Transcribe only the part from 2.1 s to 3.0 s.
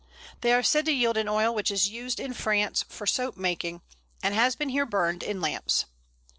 in France